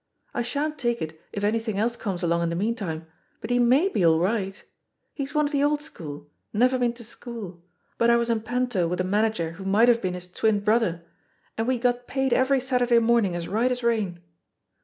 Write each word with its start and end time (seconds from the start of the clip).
I 0.33 0.41
shan't 0.41 0.79
take 0.79 0.99
it 0.99 1.21
if 1.31 1.43
anything 1.43 1.77
else 1.77 1.95
comes 1.95 2.23
along 2.23 2.41
in 2.41 2.49
the 2.49 2.55
meantime, 2.55 3.05
but 3.39 3.51
he 3.51 3.59
maff 3.59 3.93
be 3.93 4.03
all 4.03 4.17
right. 4.17 4.63
He's 5.13 5.35
one 5.35 5.45
of 5.45 5.51
the 5.51 5.63
old 5.63 5.79
school— 5.83 6.27
^never 6.55 6.79
been 6.79 6.93
to 6.93 7.03
school; 7.03 7.61
but 7.99 8.09
I 8.09 8.15
was 8.17 8.31
in 8.31 8.41
panto 8.41 8.87
with 8.87 8.99
a 8.99 9.03
manager 9.03 9.51
who 9.51 9.63
might 9.63 9.89
have 9.89 10.01
been 10.01 10.15
his 10.15 10.25
twin 10.25 10.61
brother, 10.61 11.05
and 11.55 11.67
we 11.67 11.75
88 11.75 11.77
JHE 11.77 11.83
POSITION 11.83 12.01
OF 12.01 12.07
PEGGY 12.07 12.19
HARPER 12.23 12.27
got 12.27 12.31
paid 12.31 12.33
every 12.39 12.59
Saturday 12.59 12.99
morning 12.99 13.35
as 13.35 13.47
right 13.47 13.69
as 13.71 13.83
rain. 13.83 14.19